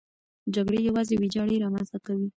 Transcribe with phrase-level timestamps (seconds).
[0.55, 2.27] جګړې یوازې ویجاړي رامنځته کوي.